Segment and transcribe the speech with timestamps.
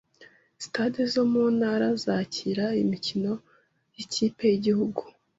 [0.61, 3.31] Sitade zo mu Ntara zakira imikino
[3.97, 5.01] y’ikipe y’igihugu